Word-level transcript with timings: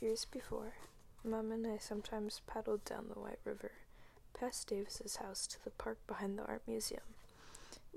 Years 0.00 0.26
before, 0.26 0.74
Mom 1.24 1.50
and 1.50 1.66
I 1.66 1.78
sometimes 1.78 2.40
paddled 2.46 2.84
down 2.84 3.06
the 3.08 3.18
White 3.18 3.40
River, 3.44 3.72
past 4.32 4.68
Davis's 4.68 5.16
house 5.16 5.44
to 5.48 5.64
the 5.64 5.70
park 5.70 5.98
behind 6.06 6.38
the 6.38 6.44
art 6.44 6.62
museum. 6.68 7.02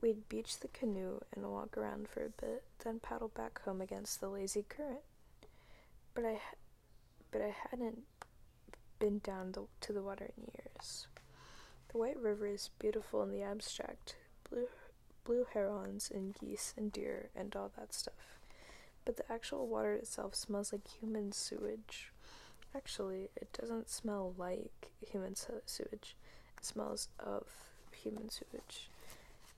We'd 0.02 0.28
beach 0.28 0.60
the 0.60 0.68
canoe 0.70 1.20
and 1.36 1.46
walk 1.46 1.78
around 1.78 2.10
for 2.10 2.26
a 2.26 2.30
bit, 2.30 2.64
then 2.84 3.00
paddle 3.02 3.28
back 3.28 3.62
home 3.62 3.82
against 3.82 4.20
the 4.20 4.30
lazy 4.30 4.66
current. 4.68 5.04
But 6.16 6.26
I, 6.26 6.42
but 7.30 7.44
I 7.44 7.56
hadn't 7.70 8.00
been 8.98 9.20
down 9.20 9.52
the, 9.52 9.66
to 9.82 9.94
the 9.94 10.02
water 10.02 10.32
in 10.36 10.52
years. 10.56 11.06
The 11.92 12.00
White 12.00 12.18
River 12.18 12.48
is 12.48 12.72
beautiful 12.80 13.22
in 13.22 13.30
the 13.30 13.44
abstract, 13.44 14.16
blue, 14.50 14.70
blue 15.24 15.46
herons 15.54 16.10
and 16.12 16.34
geese 16.34 16.74
and 16.76 16.92
deer 16.92 17.30
and 17.36 17.56
all 17.56 17.70
that 17.78 17.94
stuff. 17.94 18.41
But 19.06 19.18
the 19.18 19.32
actual 19.32 19.68
water 19.68 19.94
itself 19.94 20.36
smells 20.36 20.72
like 20.72 20.88
human 20.88 21.32
sewage. 21.32 22.12
Actually, 22.76 23.30
it 23.36 23.52
doesn't 23.60 23.90
smell 23.90 24.34
like 24.38 24.92
human 25.06 25.36
sewage. 25.36 26.16
It 26.58 26.66
smells 26.66 27.08
of 27.20 27.44
human 27.92 28.30
sewage. 28.30 28.90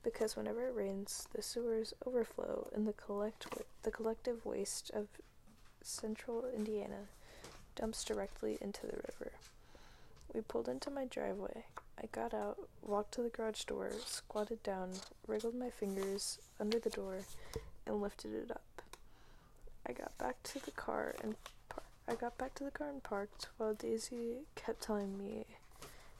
Because 0.02 0.36
whenever 0.36 0.66
it 0.66 0.74
rains, 0.74 1.26
the 1.34 1.42
sewers 1.42 1.94
overflow 2.06 2.68
and 2.74 2.86
the 2.86 2.92
collect 2.92 3.46
the 3.82 3.90
collective 3.90 4.44
waste 4.44 4.90
of 4.90 5.08
central 5.82 6.44
Indiana 6.54 7.08
dumps 7.76 8.04
directly 8.04 8.58
into 8.60 8.86
the 8.86 8.96
river. 8.96 9.32
We 10.32 10.40
pulled 10.40 10.68
into 10.68 10.90
my 10.90 11.04
driveway. 11.04 11.64
I 12.02 12.06
got 12.12 12.34
out, 12.34 12.58
walked 12.82 13.14
to 13.14 13.22
the 13.22 13.28
garage 13.28 13.64
door, 13.64 13.92
squatted 14.04 14.62
down, 14.62 14.90
wriggled 15.26 15.54
my 15.54 15.70
fingers 15.70 16.38
under 16.58 16.78
the 16.78 16.90
door, 16.90 17.20
and 17.86 18.00
lifted 18.02 18.34
it 18.34 18.50
up. 18.50 18.73
I 19.86 19.92
got 19.92 20.16
back 20.18 20.42
to 20.44 20.64
the 20.64 20.70
car 20.70 21.14
and 21.22 21.34
par- 21.68 21.82
I 22.08 22.14
got 22.14 22.38
back 22.38 22.54
to 22.56 22.64
the 22.64 22.70
car 22.70 22.88
and 22.88 23.02
parked 23.02 23.48
while 23.56 23.74
Daisy 23.74 24.46
kept 24.54 24.82
telling 24.82 25.18
me 25.18 25.44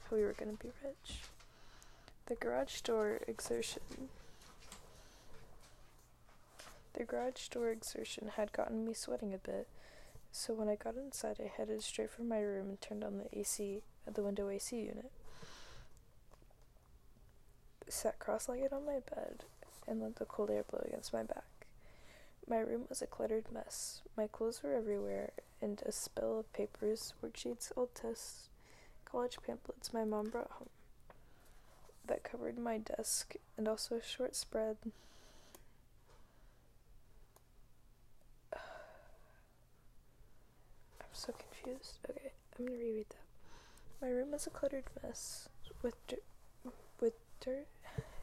how 0.09 0.15
we 0.15 0.23
were 0.23 0.33
going 0.33 0.55
to 0.55 0.63
be 0.63 0.71
rich. 0.83 1.21
The 2.27 2.35
garage 2.35 2.81
door 2.81 3.19
exertion 3.27 4.09
the 6.95 7.03
garage 7.03 7.49
door 7.49 7.71
exertion 7.71 8.31
had 8.37 8.53
gotten 8.53 8.85
me 8.85 8.93
sweating 8.93 9.33
a 9.33 9.37
bit, 9.37 9.67
so 10.31 10.53
when 10.53 10.69
I 10.69 10.75
got 10.75 10.95
inside, 10.95 11.41
I 11.43 11.51
headed 11.55 11.83
straight 11.83 12.09
for 12.09 12.21
my 12.21 12.39
room 12.39 12.69
and 12.69 12.81
turned 12.81 13.03
on 13.03 13.17
the 13.17 13.37
AC, 13.37 13.81
the 14.11 14.23
window 14.23 14.49
AC 14.49 14.77
unit. 14.77 15.11
Sat 17.89 18.17
cross-legged 18.17 18.71
on 18.71 18.85
my 18.85 18.99
bed 19.13 19.43
and 19.85 20.01
let 20.01 20.15
the 20.15 20.25
cold 20.25 20.49
air 20.49 20.63
blow 20.63 20.83
against 20.87 21.11
my 21.11 21.23
back. 21.23 21.43
My 22.47 22.59
room 22.59 22.85
was 22.89 23.01
a 23.01 23.07
cluttered 23.07 23.51
mess. 23.51 24.01
My 24.15 24.27
clothes 24.27 24.61
were 24.63 24.73
everywhere, 24.73 25.31
and 25.61 25.81
a 25.85 25.91
spill 25.91 26.39
of 26.39 26.53
papers, 26.53 27.13
worksheets, 27.23 27.71
old 27.75 27.93
tests, 27.95 28.49
college 29.03 29.37
pamphlets 29.45 29.93
my 29.93 30.03
mom 30.03 30.29
brought 30.29 30.51
home 30.51 30.69
that 32.07 32.23
covered 32.23 32.57
my 32.57 32.77
desk, 32.77 33.35
and 33.57 33.67
also 33.67 33.95
a 33.95 34.03
short 34.03 34.35
spread. 34.35 34.77
I'm 38.53 38.59
so 41.13 41.33
confused. 41.33 41.99
Okay, 42.09 42.31
I'm 42.59 42.65
gonna 42.65 42.77
reread 42.77 43.07
that. 43.09 44.05
My 44.05 44.09
room 44.11 44.31
was 44.31 44.45
a 44.47 44.49
cluttered 44.49 44.85
mess 45.01 45.49
with 45.81 45.95
dirt, 46.07 46.23
with 46.99 47.13
dirt 47.39 47.67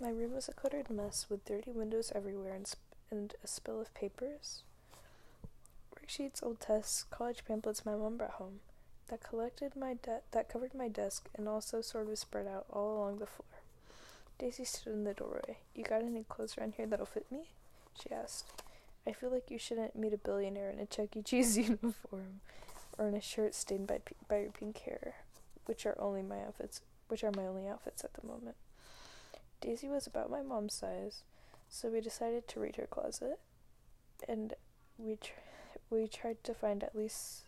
My 0.00 0.10
room 0.10 0.34
was 0.34 0.48
a 0.48 0.52
cluttered 0.52 0.90
mess 0.90 1.26
with 1.30 1.44
dirty 1.44 1.70
windows 1.70 2.12
everywhere 2.14 2.54
and, 2.54 2.66
sp- 2.66 2.82
and 3.10 3.34
a 3.42 3.46
spill 3.46 3.80
of 3.80 3.94
papers. 3.94 4.62
Worksheets, 5.94 6.42
old 6.42 6.60
tests, 6.60 7.04
college 7.10 7.44
pamphlets 7.46 7.86
my 7.86 7.94
mom 7.94 8.16
brought 8.16 8.32
home 8.32 8.60
that 9.08 9.22
collected 9.22 9.76
my 9.76 9.94
de- 9.94 10.20
that 10.32 10.48
covered 10.48 10.74
my 10.74 10.88
desk 10.88 11.28
and 11.36 11.48
also 11.48 11.80
sort 11.80 12.08
of 12.08 12.18
spread 12.18 12.46
out 12.46 12.66
all 12.70 12.96
along 12.96 13.18
the 13.18 13.26
floor. 13.26 13.46
Daisy 14.38 14.64
stood 14.64 14.92
in 14.92 15.04
the 15.04 15.14
doorway. 15.14 15.58
You 15.74 15.84
got 15.84 16.02
any 16.02 16.24
clothes 16.24 16.58
around 16.58 16.74
here 16.76 16.86
that'll 16.86 17.06
fit 17.06 17.30
me? 17.30 17.50
She 18.02 18.10
asked. 18.10 18.46
I 19.06 19.12
feel 19.12 19.30
like 19.30 19.50
you 19.50 19.58
shouldn't 19.58 19.96
meet 19.96 20.12
a 20.14 20.18
billionaire 20.18 20.70
in 20.70 20.80
a 20.80 20.86
Chuck 20.86 21.16
E. 21.16 21.22
Cheese 21.22 21.56
uniform 21.68 22.40
or 22.98 23.06
in 23.08 23.14
a 23.14 23.20
shirt 23.20 23.54
stained 23.54 23.86
by 23.86 23.98
p- 24.04 24.16
by 24.28 24.40
your 24.40 24.50
pink 24.50 24.78
hair, 24.78 25.14
which 25.66 25.86
are 25.86 25.96
only 26.00 26.22
my 26.22 26.40
outfits, 26.40 26.80
which 27.08 27.22
are 27.22 27.32
my 27.32 27.46
only 27.46 27.68
outfits 27.68 28.02
at 28.04 28.14
the 28.14 28.26
moment. 28.26 28.56
Daisy 29.64 29.88
was 29.88 30.06
about 30.06 30.30
my 30.30 30.42
mom's 30.42 30.74
size, 30.74 31.22
so 31.70 31.88
we 31.88 32.02
decided 32.02 32.46
to 32.48 32.60
raid 32.60 32.76
her 32.76 32.86
closet, 32.86 33.40
and 34.28 34.52
we 34.98 35.16
tr- 35.16 35.40
we 35.88 36.06
tried 36.06 36.44
to 36.44 36.52
find 36.52 36.82
at 36.84 36.94
least. 36.94 37.44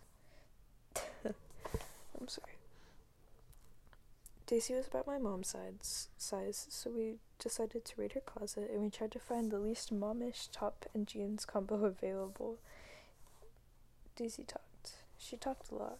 I'm 1.26 2.26
sorry. 2.26 2.56
Daisy 4.46 4.72
was 4.72 4.86
about 4.86 5.06
my 5.06 5.18
mom's 5.18 5.48
size, 5.48 6.08
size, 6.16 6.66
so 6.70 6.90
we 6.90 7.16
decided 7.38 7.84
to 7.84 8.00
raid 8.00 8.12
her 8.12 8.20
closet, 8.20 8.70
and 8.72 8.80
we 8.80 8.88
tried 8.88 9.12
to 9.12 9.18
find 9.18 9.50
the 9.50 9.58
least 9.58 9.92
momish 9.92 10.48
top 10.50 10.86
and 10.94 11.06
jeans 11.06 11.44
combo 11.44 11.84
available. 11.84 12.56
Daisy 14.16 14.44
talked. 14.44 14.92
She 15.18 15.36
talked 15.36 15.70
a 15.70 15.74
lot. 15.74 15.98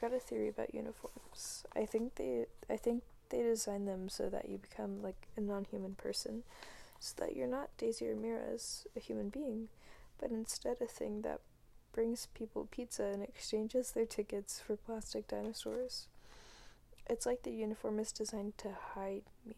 Got 0.00 0.12
a 0.12 0.18
theory 0.18 0.48
about 0.48 0.74
uniforms. 0.74 1.64
I 1.76 1.84
think 1.84 2.14
they 2.14 2.46
I 2.68 2.76
think 2.76 3.02
they 3.28 3.42
design 3.42 3.84
them 3.84 4.08
so 4.08 4.28
that 4.28 4.48
you 4.48 4.58
become 4.58 5.02
like 5.02 5.28
a 5.36 5.40
non-human 5.40 5.94
person, 5.94 6.42
so 6.98 7.14
that 7.18 7.36
you're 7.36 7.46
not 7.46 7.76
Daisy 7.78 8.06
Ramirez, 8.06 8.86
a 8.96 9.00
human 9.00 9.28
being, 9.28 9.68
but 10.18 10.30
instead 10.30 10.78
a 10.80 10.86
thing 10.86 11.22
that 11.22 11.40
brings 11.92 12.26
people 12.34 12.68
pizza 12.70 13.04
and 13.04 13.22
exchanges 13.22 13.92
their 13.92 14.06
tickets 14.06 14.60
for 14.64 14.76
plastic 14.76 15.28
dinosaurs. 15.28 16.06
It's 17.08 17.26
like 17.26 17.42
the 17.42 17.50
uniform 17.50 17.98
is 17.98 18.12
designed 18.12 18.56
to 18.58 18.68
hide 18.94 19.24
me. 19.44 19.56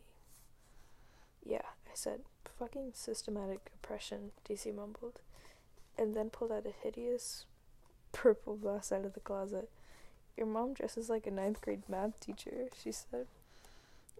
Yeah, 1.44 1.66
I 1.86 1.94
said, 1.94 2.20
fucking 2.58 2.92
systematic 2.94 3.70
oppression, 3.75 4.31
Daisy 4.48 4.72
mumbled, 4.72 5.20
and 5.98 6.14
then 6.14 6.31
pulled 6.31 6.52
out 6.52 6.66
a 6.66 6.72
hideous 6.82 7.44
purple 8.12 8.56
blouse 8.56 8.92
out 8.92 9.04
of 9.04 9.14
the 9.14 9.20
closet. 9.20 9.69
Your 10.37 10.47
mom 10.47 10.75
dresses 10.75 11.09
like 11.09 11.26
a 11.26 11.31
ninth 11.31 11.60
grade 11.60 11.88
math 11.88 12.19
teacher, 12.20 12.69
she 12.82 12.93
said. 12.93 13.26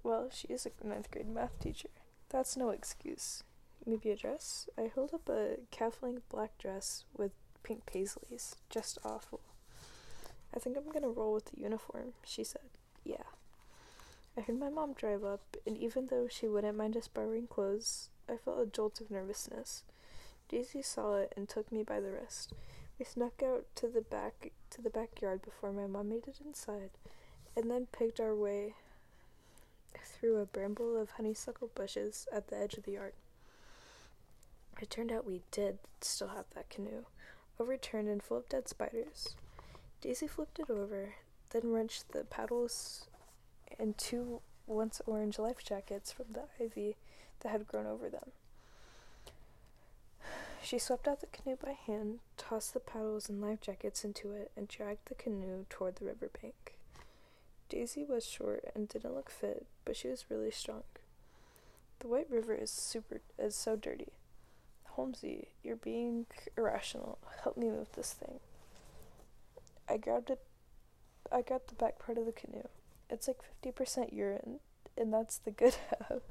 Well, 0.03 0.29
she 0.33 0.49
is 0.49 0.67
a 0.67 0.87
ninth 0.87 1.11
grade 1.11 1.29
math 1.29 1.59
teacher. 1.59 1.89
That's 2.29 2.57
no 2.57 2.71
excuse. 2.71 3.45
Maybe 3.87 4.11
a 4.11 4.17
dress? 4.17 4.69
I 4.79 4.91
held 4.95 5.13
up 5.15 5.29
a 5.29 5.57
calf 5.71 6.03
length 6.03 6.29
black 6.29 6.57
dress 6.59 7.05
with 7.17 7.33
pink 7.63 7.87
paisleys. 7.87 8.57
Just 8.71 8.99
awful. 9.05 9.41
I 10.55 10.59
think 10.59 10.77
I'm 10.77 10.91
gonna 10.93 11.09
roll 11.09 11.33
with 11.35 11.47
the 11.47 11.61
uniform, 11.61 12.13
she 12.25 12.45
said. 12.45 12.71
Yeah. 13.05 13.25
I 14.37 14.43
heard 14.43 14.59
my 14.59 14.69
mom 14.69 14.93
drive 14.93 15.25
up, 15.25 15.57
and 15.67 15.77
even 15.77 16.07
though 16.07 16.27
she 16.29 16.49
wouldn't 16.49 16.77
mind 16.77 16.97
us 16.97 17.09
borrowing 17.09 17.47
clothes, 17.47 18.09
I 18.29 18.37
felt 18.37 18.61
a 18.61 18.67
jolt 18.67 19.01
of 19.01 19.11
nervousness. 19.11 19.83
Daisy 20.49 20.83
saw 20.83 21.17
it 21.17 21.33
and 21.37 21.49
took 21.49 21.73
me 21.73 21.83
by 21.83 22.01
the 22.01 22.11
wrist. 22.11 22.53
We 23.03 23.07
snuck 23.07 23.43
out 23.43 23.65
to 23.75 23.89
the 23.89 24.01
back 24.01 24.53
to 24.71 24.81
the 24.81 24.89
backyard 24.89 25.43
before 25.43 25.73
my 25.73 25.89
mom 25.89 26.11
made 26.11 26.29
it 26.29 26.39
inside, 26.47 26.91
and 27.57 27.69
then 27.69 27.89
picked 27.91 28.21
our 28.21 28.33
way 28.33 28.75
through 30.05 30.37
a 30.37 30.47
bramble 30.47 30.97
of 30.97 31.11
honeysuckle 31.11 31.71
bushes 31.75 32.29
at 32.33 32.47
the 32.47 32.57
edge 32.57 32.75
of 32.75 32.85
the 32.85 32.93
yard. 32.93 33.15
It 34.81 34.89
turned 34.89 35.11
out 35.11 35.27
we 35.27 35.43
did 35.51 35.81
still 36.01 36.29
have 36.29 36.45
that 36.55 36.71
canoe, 36.71 37.07
overturned 37.59 38.09
and 38.09 38.23
full 38.23 38.37
of 38.37 38.49
dead 38.49 38.69
spiders. 38.69 39.35
Daisy 40.01 40.29
flipped 40.29 40.61
it 40.61 40.71
over, 40.71 41.15
then 41.51 41.73
wrenched 41.73 42.13
the 42.13 42.23
paddles 42.23 43.07
and 43.81 43.99
two 43.99 44.43
once 44.69 45.03
orange 45.07 45.41
life 45.41 45.65
jackets 45.65 46.13
from 46.13 46.27
the 46.31 46.45
ivy 46.65 46.95
that 47.41 47.49
had 47.49 47.67
grown 47.67 47.89
over 47.89 48.09
them. 48.09 48.31
She 50.63 50.79
swept 50.79 51.09
out 51.09 51.21
the 51.21 51.27
canoe 51.27 51.57
by 51.57 51.73
hand, 51.73 52.21
tossed 52.37 52.73
the 52.73 52.79
paddles 52.81 53.29
and 53.29 53.43
life 53.43 53.61
jackets 53.61 54.05
into 54.05 54.31
it, 54.31 54.53
and 54.57 54.69
dragged 54.69 55.07
the 55.07 55.17
canoe 55.17 55.67
toward 55.69 55.97
the 55.97 56.05
river 56.05 56.31
bank. 56.41 56.75
Daisy 57.69 58.05
was 58.05 58.25
short 58.25 58.65
and 58.75 58.89
didn't 58.89 59.15
look 59.15 59.29
fit, 59.29 59.67
but 59.85 59.97
she 59.97 60.07
was 60.07 60.27
really 60.31 60.53
strong. 60.53 60.85
The 61.99 62.07
White 62.07 62.31
River 62.31 62.55
is 62.55 62.71
super 62.71 63.21
is 63.39 63.57
so 63.57 63.75
dirty. 63.75 64.13
Holmesy, 64.91 65.49
you're 65.65 65.77
being 65.77 66.27
irrational. 66.57 67.19
Help 67.43 67.57
me 67.57 67.69
move 67.69 67.89
this 67.93 68.13
thing. 68.13 68.39
I 69.89 69.97
grabbed 69.97 70.31
it 70.31 70.41
I 71.33 71.43
grabbed 71.43 71.71
the 71.71 71.75
back 71.75 71.99
part 71.99 72.19
of 72.19 72.27
the 72.27 72.33
canoe. 72.33 72.69
It's 73.11 73.27
like 73.27 73.43
fifty 73.43 73.73
percent 73.73 74.13
urine, 74.13 74.61
and 74.97 75.13
that's 75.13 75.39
the 75.39 75.51
good 75.51 75.75
half. 76.09 76.23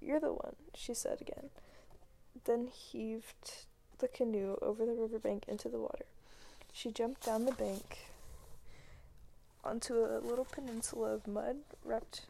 You're 0.00 0.20
the 0.20 0.32
one, 0.32 0.56
she 0.74 0.92
said 0.92 1.20
again 1.20 1.50
then 2.44 2.68
heaved 2.68 3.66
the 3.98 4.08
canoe 4.08 4.56
over 4.60 4.84
the 4.84 4.94
riverbank 4.94 5.44
into 5.48 5.68
the 5.68 5.78
water. 5.78 6.04
She 6.72 6.90
jumped 6.90 7.24
down 7.24 7.44
the 7.44 7.52
bank 7.52 8.10
onto 9.64 9.94
a 10.04 10.18
little 10.18 10.44
peninsula 10.44 11.14
of 11.14 11.26
mud, 11.26 11.56
wrapped 11.84 12.26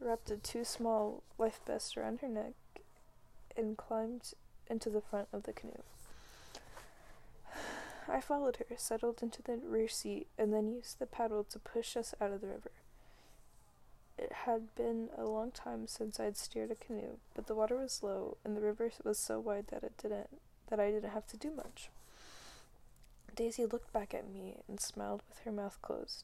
wrapped 0.00 0.30
a 0.30 0.36
two 0.36 0.64
small 0.64 1.22
life 1.38 1.60
vests 1.66 1.96
around 1.96 2.20
her 2.20 2.28
neck, 2.28 2.54
and 3.56 3.76
climbed 3.76 4.32
into 4.68 4.90
the 4.90 5.00
front 5.00 5.28
of 5.32 5.44
the 5.44 5.52
canoe. 5.52 5.82
I 8.08 8.20
followed 8.20 8.56
her, 8.56 8.76
settled 8.76 9.22
into 9.22 9.42
the 9.42 9.58
rear 9.58 9.88
seat, 9.88 10.26
and 10.36 10.52
then 10.52 10.72
used 10.72 10.98
the 10.98 11.06
paddle 11.06 11.44
to 11.44 11.58
push 11.58 11.96
us 11.96 12.14
out 12.20 12.32
of 12.32 12.40
the 12.40 12.48
river. 12.48 12.70
It 14.22 14.32
had 14.46 14.72
been 14.76 15.08
a 15.18 15.24
long 15.24 15.50
time 15.50 15.88
since 15.88 16.20
I'd 16.20 16.36
steered 16.36 16.70
a 16.70 16.76
canoe, 16.76 17.16
but 17.34 17.48
the 17.48 17.56
water 17.56 17.76
was 17.76 18.04
low 18.04 18.36
and 18.44 18.56
the 18.56 18.60
river 18.60 18.92
was 19.02 19.18
so 19.18 19.40
wide 19.40 19.66
that 19.72 19.82
it 19.82 19.98
didn't 20.00 20.38
that 20.68 20.78
I 20.78 20.92
didn't 20.92 21.10
have 21.10 21.26
to 21.26 21.36
do 21.36 21.50
much. 21.50 21.90
Daisy 23.34 23.66
looked 23.66 23.92
back 23.92 24.14
at 24.14 24.30
me 24.32 24.58
and 24.68 24.78
smiled 24.78 25.24
with 25.28 25.40
her 25.40 25.50
mouth 25.50 25.76
closed. 25.82 26.22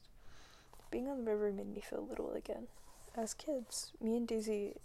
Being 0.89 1.09
on 1.09 1.25
the 1.25 1.31
river 1.31 1.51
made 1.51 1.75
me 1.75 1.81
feel 1.81 2.07
little 2.07 2.31
again. 2.31 2.67
As 3.15 3.33
kids, 3.33 3.91
me 4.01 4.15
and 4.15 4.25
Daisy 4.25 4.75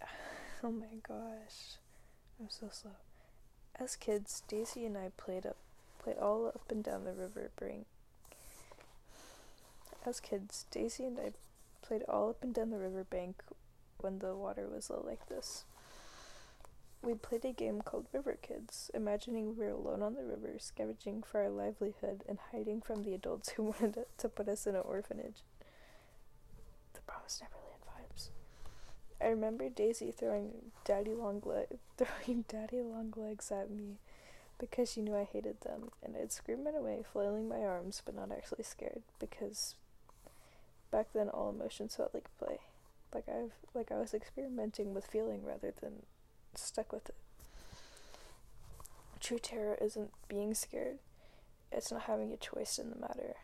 Oh 0.62 0.70
my 0.70 0.94
gosh. 1.02 1.78
I'm 2.38 2.50
so 2.50 2.68
slow. 2.70 2.92
As 3.74 3.96
kids, 3.96 4.44
Daisy 4.46 4.86
and 4.86 4.96
I 4.96 5.10
played 5.16 5.44
up 5.44 5.56
played 5.98 6.18
all 6.18 6.46
up 6.46 6.70
and 6.70 6.84
down 6.84 7.04
the 7.04 7.12
river 7.12 7.50
brink 7.56 7.86
as 10.06 10.20
kids, 10.20 10.66
Daisy 10.70 11.04
and 11.04 11.18
I 11.18 11.32
played 11.82 12.02
all 12.08 12.30
up 12.30 12.42
and 12.42 12.54
down 12.54 12.70
the 12.70 12.78
river 12.78 13.04
bank 13.04 13.42
when 13.98 14.18
the 14.18 14.34
water 14.34 14.68
was 14.68 14.90
low 14.90 15.02
like 15.06 15.28
this. 15.28 15.64
We 17.02 17.14
played 17.14 17.44
a 17.44 17.52
game 17.52 17.82
called 17.82 18.06
River 18.12 18.38
Kids, 18.40 18.90
imagining 18.94 19.56
we 19.56 19.64
were 19.64 19.72
alone 19.72 20.02
on 20.02 20.14
the 20.14 20.22
river, 20.22 20.54
scavenging 20.58 21.24
for 21.24 21.42
our 21.42 21.50
livelihood 21.50 22.22
and 22.28 22.38
hiding 22.52 22.80
from 22.80 23.02
the 23.02 23.14
adults 23.14 23.50
who 23.50 23.62
wanted 23.80 24.06
to 24.18 24.28
put 24.28 24.48
us 24.48 24.66
in 24.66 24.76
an 24.76 24.82
orphanage. 24.84 25.42
The 26.94 27.00
Promised 27.00 27.42
Neverland 27.42 27.82
vibes. 27.88 28.28
I 29.20 29.30
remember 29.30 29.68
Daisy 29.68 30.12
throwing 30.12 30.70
daddy 30.84 31.12
long 31.12 31.42
le- 31.44 31.66
throwing 31.96 32.44
daddy 32.46 32.80
long 32.82 33.12
legs 33.16 33.50
at 33.50 33.70
me 33.70 33.96
because 34.58 34.92
she 34.92 35.02
knew 35.02 35.16
I 35.16 35.24
hated 35.24 35.60
them, 35.62 35.90
and 36.04 36.16
I'd 36.16 36.30
scream 36.30 36.68
it 36.68 36.76
away, 36.76 37.02
flailing 37.12 37.48
my 37.48 37.64
arms, 37.64 38.00
but 38.04 38.14
not 38.14 38.30
actually 38.30 38.62
scared 38.62 39.02
because 39.18 39.74
back 40.92 41.08
then 41.12 41.28
all 41.28 41.50
emotions 41.50 41.96
felt 41.96 42.14
like 42.14 42.28
play. 42.38 42.60
Like 43.12 43.24
I've 43.28 43.52
like 43.74 43.90
I 43.90 43.98
was 43.98 44.14
experimenting 44.14 44.94
with 44.94 45.06
feeling 45.06 45.44
rather 45.44 45.72
than 45.80 46.04
stuck 46.54 46.92
with 46.92 47.08
it. 47.08 47.16
True 49.18 49.38
terror 49.38 49.76
isn't 49.80 50.12
being 50.28 50.54
scared. 50.54 50.98
It's 51.72 51.90
not 51.90 52.02
having 52.02 52.32
a 52.32 52.36
choice 52.36 52.78
in 52.78 52.90
the 52.90 52.96
matter. 52.96 53.34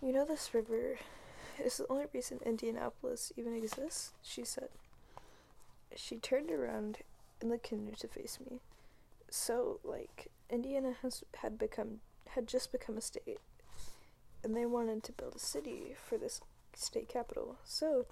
You 0.00 0.12
know 0.12 0.24
this 0.24 0.54
river 0.54 0.98
is 1.62 1.78
the 1.78 1.86
only 1.88 2.06
reason 2.12 2.38
Indianapolis 2.44 3.32
even 3.36 3.54
exists, 3.54 4.12
she 4.22 4.44
said. 4.44 4.68
She 5.94 6.16
turned 6.16 6.50
around 6.50 6.98
in 7.40 7.48
the 7.48 7.58
canoe 7.58 7.92
to 7.98 8.08
face 8.08 8.38
me. 8.38 8.60
So, 9.30 9.80
like, 9.82 10.30
Indiana 10.50 10.94
has 11.02 11.24
had 11.38 11.58
become 11.58 12.00
had 12.28 12.46
just 12.46 12.70
become 12.70 12.98
a 12.98 13.00
state 13.00 13.38
and 14.46 14.56
they 14.56 14.64
wanted 14.64 15.02
to 15.02 15.10
build 15.10 15.34
a 15.34 15.40
city 15.40 15.96
for 16.08 16.16
this 16.16 16.40
state 16.72 17.08
capital. 17.08 17.56
So 17.64 18.06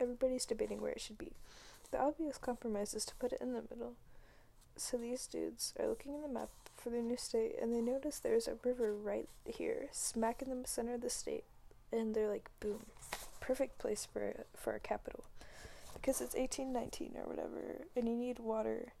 everybody's 0.00 0.44
debating 0.44 0.80
where 0.80 0.90
it 0.90 1.00
should 1.00 1.18
be. 1.18 1.30
The 1.92 2.02
obvious 2.02 2.36
compromise 2.36 2.94
is 2.94 3.04
to 3.04 3.14
put 3.14 3.32
it 3.32 3.40
in 3.40 3.52
the 3.52 3.62
middle. 3.70 3.92
So 4.76 4.96
these 4.96 5.28
dudes 5.28 5.74
are 5.78 5.86
looking 5.86 6.14
in 6.14 6.22
the 6.22 6.28
map 6.28 6.48
for 6.76 6.90
their 6.90 7.00
new 7.00 7.16
state 7.16 7.54
and 7.62 7.72
they 7.72 7.80
notice 7.80 8.18
there's 8.18 8.48
a 8.48 8.56
river 8.64 8.92
right 8.92 9.28
here, 9.44 9.86
smack 9.92 10.42
in 10.42 10.62
the 10.62 10.66
center 10.68 10.94
of 10.94 11.00
the 11.00 11.10
state, 11.10 11.44
and 11.92 12.12
they're 12.12 12.28
like, 12.28 12.50
boom, 12.58 12.86
perfect 13.38 13.78
place 13.78 14.06
for 14.12 14.34
for 14.56 14.74
a 14.74 14.80
capital. 14.80 15.22
Because 15.94 16.20
it's 16.20 16.34
1819 16.34 17.22
or 17.22 17.28
whatever, 17.28 17.84
and 17.96 18.08
you 18.08 18.16
need 18.16 18.40
water 18.40 18.94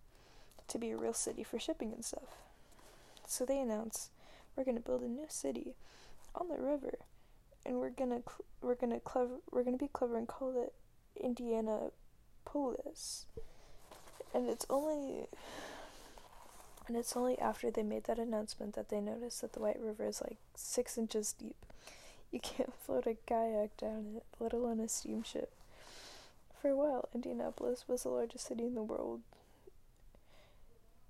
to 0.68 0.78
be 0.78 0.90
a 0.90 0.96
real 0.96 1.12
city 1.12 1.42
for 1.42 1.58
shipping 1.58 1.92
and 1.92 2.04
stuff. 2.04 2.38
So 3.26 3.44
they 3.44 3.58
announce, 3.58 4.10
we're 4.54 4.64
going 4.64 4.76
to 4.76 4.82
build 4.82 5.02
a 5.02 5.08
new 5.08 5.26
city 5.28 5.74
on 6.34 6.48
the 6.48 6.60
river, 6.60 6.98
and 7.64 7.76
we're 7.76 7.90
gonna 7.90 8.22
cl- 8.26 8.44
we're 8.60 8.74
gonna 8.74 9.00
clever 9.00 9.36
we're 9.50 9.62
gonna 9.64 9.76
be 9.76 9.88
clever 9.88 10.16
and 10.16 10.28
call 10.28 10.62
it 10.62 10.72
Indiana 11.16 11.90
Polis. 12.44 13.26
And 14.34 14.48
it's 14.48 14.66
only 14.68 15.26
and 16.86 16.96
it's 16.96 17.16
only 17.16 17.38
after 17.38 17.70
they 17.70 17.82
made 17.82 18.04
that 18.04 18.18
announcement 18.18 18.74
that 18.74 18.88
they 18.88 19.00
noticed 19.00 19.42
that 19.42 19.52
the 19.52 19.60
White 19.60 19.80
River 19.80 20.06
is 20.06 20.22
like 20.22 20.38
six 20.54 20.96
inches 20.96 21.32
deep. 21.34 21.56
You 22.30 22.40
can't 22.40 22.72
float 22.84 23.06
a 23.06 23.16
kayak 23.26 23.76
down 23.76 24.14
it, 24.16 24.24
let 24.40 24.52
alone 24.52 24.80
a 24.80 24.88
steamship. 24.88 25.50
For 26.60 26.70
a 26.70 26.76
while, 26.76 27.08
Indianapolis 27.14 27.84
was 27.86 28.02
the 28.02 28.08
largest 28.08 28.46
city 28.48 28.64
in 28.64 28.74
the 28.74 28.82
world, 28.82 29.20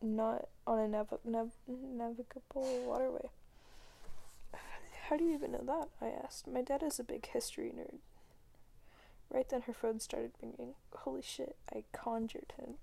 not 0.03 0.49
on 0.67 0.79
a 0.79 0.89
nav- 0.89 1.19
nav- 1.25 1.53
navigable 1.67 2.83
waterway. 2.85 3.31
How 5.09 5.17
do 5.17 5.25
you 5.25 5.33
even 5.33 5.53
know 5.53 5.65
that? 5.65 5.89
I 6.03 6.11
asked. 6.11 6.47
My 6.47 6.61
dad 6.61 6.83
is 6.83 6.99
a 6.99 7.05
big 7.05 7.27
history 7.27 7.73
nerd. 7.75 7.97
Right 9.33 9.49
then 9.49 9.63
her 9.63 9.73
phone 9.73 10.01
started 10.01 10.33
ringing. 10.43 10.75
Holy 10.95 11.23
shit, 11.23 11.57
I 11.75 11.85
conjured 11.93 12.53
him. 12.59 12.75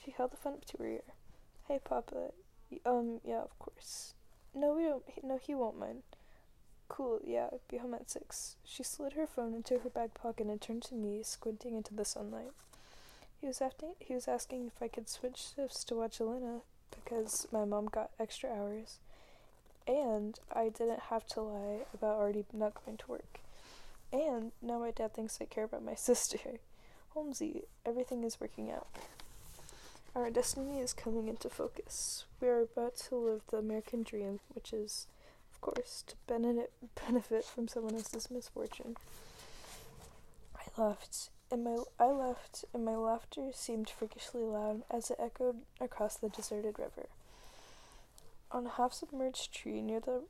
She 0.00 0.12
held 0.12 0.30
the 0.30 0.36
phone 0.36 0.54
up 0.54 0.64
to 0.66 0.78
her 0.78 0.86
ear. 0.86 1.02
Hey, 1.66 1.80
Papa. 1.82 2.30
Um, 2.86 3.20
yeah, 3.24 3.40
of 3.40 3.58
course. 3.58 4.14
No, 4.54 4.74
we 4.74 4.84
don't. 4.84 5.02
No, 5.24 5.36
he 5.36 5.56
won't 5.56 5.78
mind. 5.80 6.02
Cool, 6.88 7.18
yeah, 7.26 7.48
be 7.68 7.78
home 7.78 7.94
at 7.94 8.08
six. 8.08 8.54
She 8.64 8.84
slid 8.84 9.14
her 9.14 9.26
phone 9.26 9.52
into 9.52 9.80
her 9.80 9.90
back 9.90 10.14
pocket 10.14 10.46
and 10.46 10.60
turned 10.60 10.84
to 10.84 10.94
me, 10.94 11.22
squinting 11.24 11.76
into 11.76 11.92
the 11.92 12.04
sunlight. 12.04 12.52
He 13.40 13.48
was 13.48 13.60
asking. 13.60 13.94
He 13.98 14.14
was 14.14 14.28
asking 14.28 14.68
if 14.68 14.80
I 14.80 14.86
could 14.86 15.08
switch 15.08 15.48
shifts 15.56 15.82
to 15.84 15.96
watch 15.96 16.20
Elena 16.20 16.60
because 16.90 17.48
my 17.50 17.64
mom 17.64 17.86
got 17.86 18.10
extra 18.20 18.48
hours 18.48 19.00
and 19.88 20.38
I 20.52 20.68
didn't 20.68 21.00
have 21.08 21.26
to 21.28 21.40
lie 21.40 21.78
about 21.94 22.18
already 22.18 22.44
not 22.52 22.84
going 22.84 22.98
to 22.98 23.10
work. 23.10 23.40
And 24.12 24.52
now 24.62 24.78
my 24.78 24.90
dad 24.90 25.14
thinks 25.14 25.38
I 25.40 25.46
care 25.46 25.64
about 25.64 25.84
my 25.84 25.94
sister. 25.96 26.60
Holmesy, 27.14 27.62
everything 27.86 28.22
is 28.22 28.40
working 28.40 28.70
out. 28.70 28.86
Our 30.14 30.30
destiny 30.30 30.80
is 30.80 30.92
coming 30.92 31.28
into 31.28 31.48
focus. 31.48 32.24
We 32.40 32.48
are 32.48 32.60
about 32.60 32.96
to 33.08 33.16
live 33.16 33.42
the 33.50 33.56
American 33.58 34.02
dream, 34.02 34.40
which 34.54 34.72
is, 34.72 35.06
of 35.52 35.60
course, 35.60 36.04
to 36.08 36.16
benefit 36.26 36.72
benefit 37.06 37.44
from 37.44 37.68
someone 37.68 37.94
else's 37.94 38.30
misfortune. 38.30 38.96
I 40.56 40.80
laughed, 40.80 41.30
and 41.50 41.62
my 41.64 41.78
I 41.98 42.06
laughed, 42.06 42.64
and 42.74 42.84
my 42.84 42.96
laughter 42.96 43.50
seemed 43.52 43.90
freakishly 43.90 44.42
loud 44.42 44.82
as 44.90 45.10
it 45.10 45.18
echoed 45.20 45.58
across 45.80 46.16
the 46.16 46.28
deserted 46.28 46.78
river. 46.78 47.08
On 48.58 48.66
a 48.66 48.70
half 48.70 48.92
submerged 48.92 49.54
tree 49.54 49.80
near 49.80 50.00
the 50.00 50.24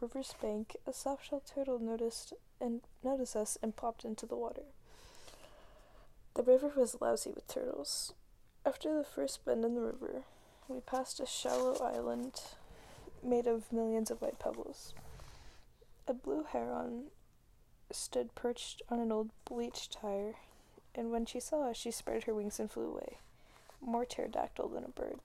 river's 0.00 0.32
bank, 0.40 0.76
a 0.86 0.92
soft-shelled 0.92 1.42
turtle 1.44 1.80
noticed 1.80 2.32
and 2.60 2.82
noticed 3.02 3.34
us 3.34 3.58
and 3.64 3.74
popped 3.74 4.04
into 4.04 4.26
the 4.26 4.36
water. 4.36 4.62
The 6.34 6.44
river 6.44 6.70
was 6.76 7.00
lousy 7.00 7.32
with 7.34 7.48
turtles. 7.48 8.12
After 8.64 8.96
the 8.96 9.02
first 9.02 9.44
bend 9.44 9.64
in 9.64 9.74
the 9.74 9.80
river, 9.80 10.22
we 10.68 10.78
passed 10.82 11.18
a 11.18 11.26
shallow 11.26 11.76
island 11.82 12.42
made 13.24 13.48
of 13.48 13.72
millions 13.72 14.08
of 14.08 14.22
white 14.22 14.38
pebbles. 14.38 14.94
A 16.06 16.14
blue 16.14 16.44
heron 16.44 17.06
stood 17.90 18.36
perched 18.36 18.82
on 18.88 19.00
an 19.00 19.10
old 19.10 19.30
bleached 19.44 19.94
tire, 19.94 20.36
and 20.94 21.10
when 21.10 21.26
she 21.26 21.40
saw 21.40 21.70
us, 21.70 21.76
she 21.76 21.90
spread 21.90 22.22
her 22.22 22.34
wings 22.34 22.60
and 22.60 22.70
flew 22.70 22.86
away, 22.86 23.18
more 23.80 24.04
pterodactyl 24.04 24.68
than 24.68 24.84
a 24.84 24.88
bird. 24.90 25.18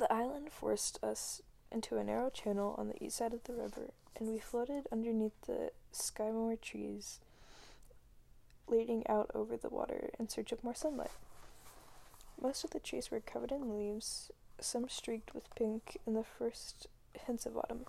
The 0.00 0.10
island 0.10 0.50
forced 0.50 0.98
us 1.04 1.42
into 1.70 1.98
a 1.98 2.04
narrow 2.04 2.30
channel 2.30 2.74
on 2.78 2.88
the 2.88 3.04
east 3.04 3.18
side 3.18 3.34
of 3.34 3.44
the 3.44 3.52
river, 3.52 3.90
and 4.16 4.30
we 4.30 4.38
floated 4.38 4.88
underneath 4.90 5.38
the 5.46 5.72
sycamore 5.92 6.56
trees 6.56 7.20
leading 8.66 9.06
out 9.08 9.30
over 9.34 9.58
the 9.58 9.68
water 9.68 10.08
in 10.18 10.26
search 10.26 10.52
of 10.52 10.64
more 10.64 10.74
sunlight. 10.74 11.10
Most 12.40 12.64
of 12.64 12.70
the 12.70 12.80
trees 12.80 13.10
were 13.10 13.20
covered 13.20 13.52
in 13.52 13.68
leaves, 13.68 14.30
some 14.58 14.88
streaked 14.88 15.34
with 15.34 15.54
pink 15.54 15.98
in 16.06 16.14
the 16.14 16.24
first 16.24 16.86
hints 17.26 17.44
of 17.44 17.58
autumn. 17.58 17.84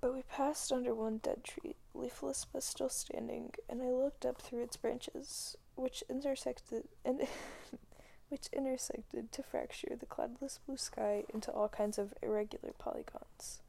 But 0.00 0.12
we 0.12 0.22
passed 0.22 0.72
under 0.72 0.92
one 0.92 1.18
dead 1.18 1.44
tree, 1.44 1.76
leafless 1.94 2.44
but 2.52 2.64
still 2.64 2.88
standing, 2.88 3.52
and 3.68 3.80
I 3.80 3.90
looked 3.90 4.26
up 4.26 4.42
through 4.42 4.64
its 4.64 4.76
branches, 4.76 5.56
which 5.76 6.02
intersected 6.10 6.88
and 7.04 7.28
which 8.28 8.48
intersected 8.52 9.30
to 9.32 9.42
fracture 9.42 9.96
the 9.98 10.06
cloudless 10.06 10.58
blue 10.66 10.76
sky 10.76 11.24
into 11.32 11.52
all 11.52 11.68
kinds 11.68 11.98
of 11.98 12.14
irregular 12.22 12.72
polygons. 12.78 13.60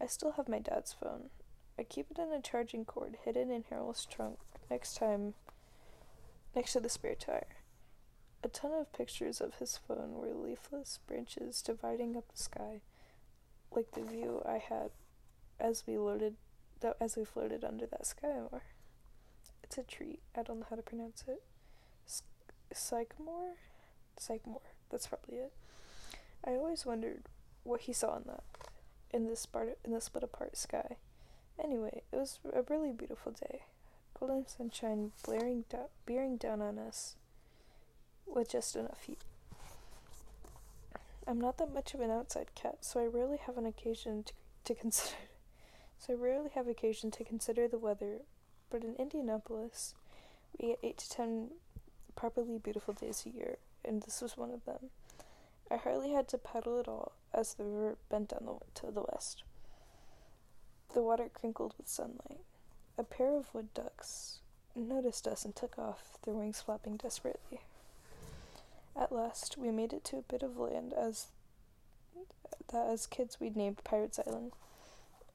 I 0.00 0.06
still 0.06 0.32
have 0.32 0.48
my 0.48 0.58
dad's 0.58 0.92
phone. 0.92 1.30
I 1.78 1.82
keep 1.82 2.10
it 2.10 2.18
in 2.18 2.32
a 2.32 2.40
charging 2.40 2.84
cord 2.84 3.16
hidden 3.24 3.50
in 3.50 3.64
Harold's 3.70 4.06
trunk 4.06 4.38
next 4.70 4.96
time 4.96 5.34
next 6.54 6.72
to 6.72 6.80
the 6.80 6.88
spare 6.88 7.14
tire. 7.14 7.46
A 8.42 8.48
ton 8.48 8.72
of 8.72 8.92
pictures 8.92 9.40
of 9.40 9.56
his 9.56 9.76
phone 9.76 10.14
were 10.14 10.32
leafless 10.32 10.98
branches 11.06 11.60
dividing 11.60 12.16
up 12.16 12.24
the 12.28 12.42
sky, 12.42 12.80
like 13.70 13.92
the 13.92 14.02
view 14.02 14.42
I 14.46 14.58
had 14.58 14.90
as 15.58 15.84
we 15.86 15.98
loaded 15.98 16.36
as 17.00 17.16
we 17.16 17.24
floated 17.24 17.62
under 17.62 17.86
that 17.86 18.06
sky 18.06 18.40
It's 19.62 19.76
a 19.76 19.82
tree. 19.82 20.20
I 20.34 20.42
don't 20.42 20.60
know 20.60 20.66
how 20.70 20.76
to 20.76 20.82
pronounce 20.82 21.24
it. 21.28 21.42
sycamore? 22.72 23.56
Sycamore. 24.20 24.60
That's 24.90 25.06
probably 25.06 25.36
it. 25.36 25.52
I 26.44 26.50
always 26.52 26.86
wondered 26.86 27.24
what 27.64 27.82
he 27.82 27.92
saw 27.92 28.16
in 28.16 28.24
that, 28.26 28.42
in 29.12 29.26
this 29.26 29.46
spart- 29.46 29.76
in 29.84 29.92
the 29.92 30.00
split 30.00 30.24
apart 30.24 30.56
sky. 30.56 30.96
Anyway, 31.62 32.02
it 32.12 32.16
was 32.16 32.38
a 32.52 32.62
really 32.62 32.92
beautiful 32.92 33.32
day. 33.32 33.62
Golden 34.18 34.46
sunshine 34.46 35.12
blaring 35.24 35.64
do- 35.68 35.90
bearing 36.06 36.36
down 36.36 36.62
on 36.62 36.78
us 36.78 37.16
with 38.26 38.50
just 38.50 38.76
enough 38.76 39.02
heat. 39.02 39.18
I'm 41.26 41.40
not 41.40 41.58
that 41.58 41.72
much 41.72 41.94
of 41.94 42.00
an 42.00 42.10
outside 42.10 42.54
cat, 42.54 42.78
so 42.80 43.00
I 43.00 43.06
rarely 43.06 43.38
have 43.46 43.56
an 43.58 43.66
occasion 43.66 44.24
to, 44.24 44.32
to 44.64 44.74
consider 44.74 45.16
so 45.98 46.14
I 46.14 46.16
rarely 46.16 46.50
have 46.54 46.66
occasion 46.66 47.10
to 47.12 47.24
consider 47.24 47.68
the 47.68 47.78
weather, 47.78 48.18
but 48.70 48.82
in 48.82 48.94
Indianapolis, 48.96 49.94
we 50.58 50.68
get 50.68 50.78
eight 50.82 50.98
to 50.98 51.10
ten 51.10 51.50
properly 52.16 52.58
beautiful 52.58 52.94
days 52.94 53.24
a 53.26 53.30
year, 53.30 53.58
and 53.84 54.02
this 54.02 54.20
was 54.20 54.36
one 54.36 54.50
of 54.50 54.64
them. 54.64 54.90
I 55.70 55.76
hardly 55.76 56.12
had 56.12 56.28
to 56.28 56.38
paddle 56.38 56.80
at 56.80 56.88
all 56.88 57.12
as 57.32 57.54
the 57.54 57.64
river 57.64 57.96
bent 58.08 58.30
down 58.30 58.46
the, 58.46 58.80
to 58.80 58.92
the 58.92 59.04
west. 59.12 59.44
The 60.92 61.02
water 61.02 61.30
crinkled 61.32 61.74
with 61.78 61.88
sunlight. 61.88 62.40
A 62.98 63.04
pair 63.04 63.36
of 63.36 63.54
wood 63.54 63.72
ducks 63.72 64.40
noticed 64.74 65.26
us 65.26 65.44
and 65.44 65.54
took 65.54 65.78
off, 65.78 66.18
their 66.24 66.34
wings 66.34 66.60
flapping 66.60 66.96
desperately. 66.96 67.60
At 68.96 69.12
last, 69.12 69.56
we 69.56 69.70
made 69.70 69.92
it 69.92 70.04
to 70.04 70.16
a 70.16 70.22
bit 70.22 70.42
of 70.42 70.58
land 70.58 70.92
as 70.92 71.28
that 72.72 72.88
as 72.88 73.06
kids 73.06 73.38
we'd 73.40 73.56
named 73.56 73.82
Pirates 73.84 74.20
Island. 74.26 74.52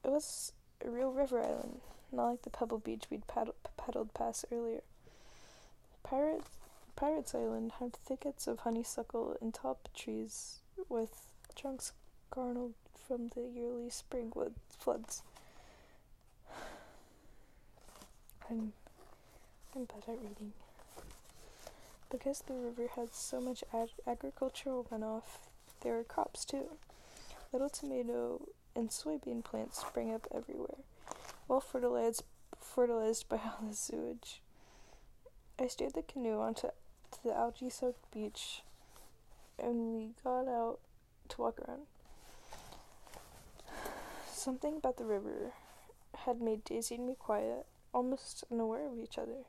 It 0.04 0.10
was 0.10 0.52
a 0.86 0.90
real 0.90 1.12
river 1.12 1.42
island, 1.42 1.80
not 2.12 2.28
like 2.28 2.42
the 2.44 2.50
pebble 2.50 2.78
beach 2.78 3.06
we'd 3.10 3.28
paddled, 3.28 3.56
paddled 3.78 4.14
past 4.14 4.46
earlier. 4.52 4.82
Pirates, 6.04 6.50
Pirates 6.96 7.36
Island 7.36 7.74
had 7.80 7.94
thickets 7.94 8.48
of 8.48 8.60
honeysuckle 8.60 9.36
and 9.42 9.54
top 9.54 9.90
trees 9.94 10.60
with 10.88 11.25
trunks 11.54 11.92
garnered 12.32 12.74
from 13.08 13.28
the 13.36 13.42
yearly 13.42 13.90
spring 13.90 14.32
floods. 14.80 15.22
I'm, 18.50 18.72
I'm 19.75 19.86
bad 19.86 20.04
at 20.08 20.22
reading. 20.22 20.54
Because 22.10 22.42
the 22.48 22.54
river 22.54 22.88
had 22.96 23.14
so 23.14 23.42
much 23.42 23.64
ag- 23.74 23.90
agricultural 24.08 24.88
runoff, 24.90 25.50
there 25.82 25.96
were 25.96 26.04
crops 26.04 26.46
too. 26.46 26.78
Little 27.52 27.70
tomato 27.70 28.42
and 28.74 28.90
soybean 28.90 29.44
plants 29.44 29.82
sprang 29.82 30.14
up 30.14 30.28
everywhere, 30.34 30.78
well 31.50 31.60
fertilized, 31.60 32.24
fertilized 32.58 33.28
by 33.28 33.38
all 33.38 33.68
the 33.68 33.75
sewage. 33.75 34.42
I 35.60 35.68
steered 35.68 35.94
the 35.94 36.02
canoe 36.02 36.40
onto 36.40 36.70
the 37.25 37.36
algae 37.36 37.70
soaked 37.70 38.10
beach 38.12 38.62
and 39.58 39.96
we 39.96 40.10
got 40.24 40.48
out 40.48 40.77
to 41.29 41.41
walk 41.41 41.60
around. 41.60 41.82
Something 44.32 44.77
about 44.77 44.98
the 44.98 45.05
river 45.05 45.53
had 46.25 46.39
made 46.39 46.63
Daisy 46.63 46.96
and 46.96 47.08
me 47.08 47.15
quiet, 47.17 47.65
almost 47.94 48.44
unaware 48.51 48.88
of 48.88 49.00
each 49.00 49.17
other, 49.17 49.46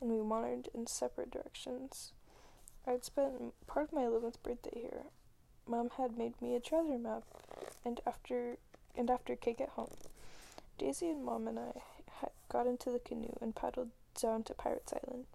and 0.00 0.10
we 0.10 0.20
wandered 0.20 0.68
in 0.74 0.86
separate 0.88 1.30
directions. 1.30 2.12
I'd 2.86 3.04
spent 3.04 3.54
part 3.68 3.88
of 3.88 3.92
my 3.92 4.02
11th 4.02 4.42
birthday 4.42 4.80
here, 4.80 5.02
Mom 5.66 5.90
had 5.96 6.18
made 6.18 6.40
me 6.42 6.56
a 6.56 6.60
treasure 6.60 6.98
map, 6.98 7.22
and 7.84 8.00
after 8.04 8.56
and 8.96 9.08
after 9.10 9.36
cake 9.36 9.60
at 9.60 9.70
home, 9.70 9.94
Daisy 10.76 11.08
and 11.08 11.24
Mom 11.24 11.46
and 11.46 11.58
I 11.58 11.72
got 12.48 12.66
into 12.66 12.90
the 12.90 12.98
canoe 12.98 13.36
and 13.40 13.54
paddled 13.54 13.90
down 14.20 14.42
to 14.44 14.54
Pirates 14.54 14.92
Island. 14.92 15.26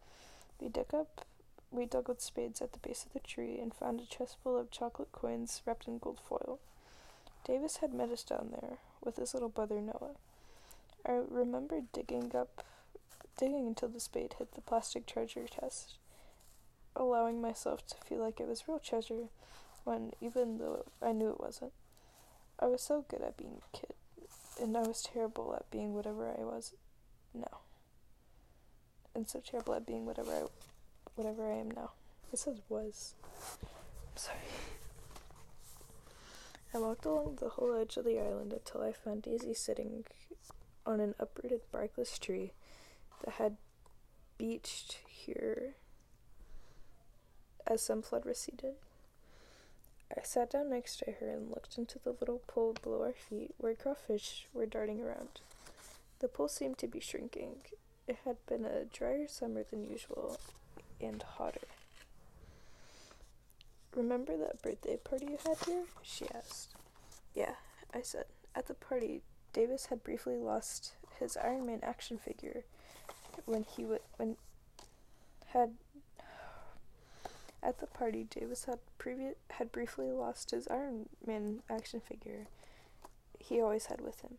We 0.59 0.67
dug 0.67 0.93
up, 0.93 1.25
we 1.71 1.85
dug 1.85 2.07
with 2.07 2.21
spades 2.21 2.61
at 2.61 2.71
the 2.71 2.79
base 2.79 3.05
of 3.05 3.13
the 3.13 3.19
tree 3.19 3.59
and 3.59 3.73
found 3.73 3.99
a 3.99 4.05
chest 4.05 4.37
full 4.41 4.57
of 4.57 4.71
chocolate 4.71 5.11
coins 5.11 5.61
wrapped 5.65 5.87
in 5.87 5.97
gold 5.97 6.19
foil. 6.27 6.59
Davis 7.45 7.77
had 7.77 7.93
met 7.93 8.09
us 8.09 8.23
down 8.23 8.49
there 8.51 8.77
with 9.03 9.17
his 9.17 9.33
little 9.33 9.49
brother 9.49 9.81
Noah. 9.81 10.15
I 11.05 11.21
remember 11.29 11.81
digging 11.93 12.35
up, 12.35 12.63
digging 13.37 13.67
until 13.67 13.89
the 13.89 13.99
spade 13.99 14.35
hit 14.37 14.53
the 14.53 14.61
plastic 14.61 15.05
treasure 15.05 15.45
chest, 15.47 15.95
allowing 16.95 17.41
myself 17.41 17.85
to 17.87 17.95
feel 18.05 18.19
like 18.19 18.39
it 18.39 18.47
was 18.47 18.67
real 18.67 18.79
treasure 18.79 19.29
when 19.83 20.11
even 20.19 20.57
though 20.57 20.85
I 21.01 21.13
knew 21.13 21.29
it 21.29 21.39
wasn't. 21.39 21.71
I 22.59 22.65
was 22.65 22.81
so 22.81 23.05
good 23.07 23.21
at 23.21 23.37
being 23.37 23.61
a 23.61 23.77
kid, 23.77 23.93
and 24.61 24.75
I 24.75 24.81
was 24.81 25.01
terrible 25.03 25.55
at 25.55 25.69
being 25.71 25.93
whatever 25.93 26.27
I 26.27 26.43
was 26.43 26.73
now. 27.33 27.59
And 29.15 29.29
so 29.29 29.39
terrible 29.39 29.75
at 29.75 29.85
being 29.85 30.05
whatever 30.05 30.31
I 30.31 30.43
whatever 31.17 31.51
I 31.51 31.55
am 31.55 31.71
now. 31.71 31.91
It 32.31 32.39
says 32.39 32.61
was. 32.69 33.15
I'm 33.61 34.17
sorry. 34.17 34.37
I 36.73 36.77
walked 36.79 37.05
along 37.05 37.37
the 37.39 37.49
whole 37.49 37.73
edge 37.73 37.97
of 37.97 38.05
the 38.05 38.19
island 38.19 38.53
until 38.53 38.81
I 38.81 38.91
found 38.91 39.23
Daisy 39.23 39.53
sitting 39.53 40.05
on 40.85 40.99
an 40.99 41.15
uprooted 41.19 41.61
barkless 41.71 42.19
tree 42.19 42.51
that 43.25 43.35
had 43.35 43.57
beached 44.37 44.99
here 45.07 45.73
as 47.65 47.81
some 47.81 48.01
flood 48.01 48.25
receded. 48.25 48.75
I 50.15 50.21
sat 50.23 50.51
down 50.51 50.69
next 50.69 50.97
to 50.99 51.11
her 51.19 51.29
and 51.29 51.49
looked 51.49 51.77
into 51.77 51.99
the 51.99 52.15
little 52.19 52.41
pool 52.47 52.75
below 52.81 53.01
our 53.01 53.13
feet 53.13 53.55
where 53.57 53.73
crawfish 53.73 54.47
were 54.53 54.65
darting 54.65 55.01
around. 55.01 55.41
The 56.19 56.27
pool 56.27 56.47
seemed 56.47 56.77
to 56.79 56.87
be 56.87 56.99
shrinking. 56.99 57.55
It 58.07 58.19
had 58.23 58.37
been 58.47 58.65
a 58.65 58.85
drier 58.85 59.27
summer 59.27 59.63
than 59.69 59.83
usual 59.83 60.37
and 61.01 61.21
hotter. 61.23 61.67
Remember 63.95 64.37
that 64.37 64.61
birthday 64.61 64.97
party 64.97 65.25
you 65.31 65.37
had 65.45 65.57
here? 65.65 65.85
She 66.03 66.25
asked. 66.33 66.75
Yeah, 67.33 67.55
I 67.93 68.01
said. 68.01 68.25
At 68.55 68.67
the 68.67 68.73
party, 68.73 69.21
Davis 69.53 69.87
had 69.87 70.03
briefly 70.03 70.37
lost 70.37 70.93
his 71.19 71.37
Iron 71.37 71.65
Man 71.65 71.79
action 71.83 72.17
figure 72.17 72.63
when 73.45 73.63
he 73.63 73.83
w- 73.83 74.01
when 74.17 74.35
had 75.47 75.73
at 77.63 77.79
the 77.79 77.87
party, 77.87 78.23
Davis 78.29 78.65
had 78.65 78.79
previ- 78.99 79.35
had 79.51 79.71
briefly 79.71 80.11
lost 80.11 80.51
his 80.51 80.67
Iron 80.67 81.09
Man 81.25 81.63
action 81.69 81.99
figure 81.99 82.47
he 83.39 83.59
always 83.61 83.87
had 83.87 84.01
with 84.01 84.21
him. 84.21 84.37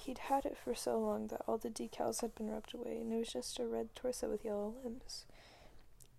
He'd 0.00 0.18
had 0.18 0.46
it 0.46 0.56
for 0.56 0.74
so 0.74 0.98
long 0.98 1.26
that 1.28 1.42
all 1.46 1.58
the 1.58 1.68
decals 1.68 2.20
had 2.20 2.34
been 2.34 2.50
rubbed 2.50 2.74
away, 2.74 2.98
and 3.00 3.12
it 3.12 3.16
was 3.16 3.32
just 3.32 3.58
a 3.58 3.66
red 3.66 3.94
torso 3.94 4.28
with 4.28 4.44
yellow 4.44 4.74
limbs. 4.82 5.24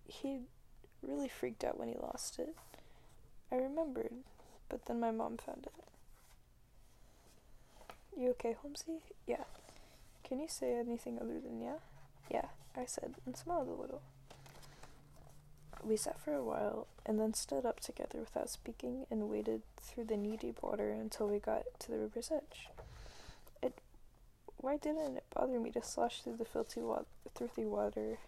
He'd 0.06 0.42
really 1.02 1.28
freaked 1.28 1.64
out 1.64 1.78
when 1.78 1.88
he 1.88 1.96
lost 1.96 2.38
it. 2.38 2.54
I 3.50 3.56
remembered, 3.56 4.12
but 4.68 4.86
then 4.86 5.00
my 5.00 5.10
mom 5.10 5.38
found 5.38 5.66
it. 5.66 5.72
You 8.16 8.30
okay, 8.30 8.56
Holmesy? 8.60 9.00
Yeah. 9.26 9.44
Can 10.24 10.40
you 10.40 10.48
say 10.48 10.74
anything 10.74 11.18
other 11.18 11.40
than 11.40 11.60
yeah? 11.60 11.78
Yeah, 12.30 12.46
I 12.76 12.84
said, 12.84 13.14
and 13.26 13.36
smiled 13.36 13.68
a 13.68 13.80
little. 13.80 14.02
We 15.82 15.96
sat 15.96 16.20
for 16.20 16.34
a 16.34 16.44
while 16.44 16.86
and 17.06 17.18
then 17.18 17.32
stood 17.34 17.64
up 17.64 17.80
together 17.80 18.18
without 18.20 18.50
speaking 18.50 19.06
and 19.10 19.30
waded 19.30 19.62
through 19.80 20.04
the 20.04 20.16
knee 20.16 20.36
deep 20.36 20.62
water 20.62 20.90
until 20.90 21.28
we 21.28 21.38
got 21.38 21.64
to 21.80 21.90
the 21.90 21.98
river's 21.98 22.30
edge. 22.30 22.68
Why 24.60 24.76
didn't 24.76 25.16
it 25.16 25.24
bother 25.34 25.58
me 25.58 25.70
to 25.72 25.82
slosh 25.82 26.20
through 26.20 26.36
the 26.36 26.44
filthy 26.44 26.82
wa- 26.82 27.04
water 27.56 28.18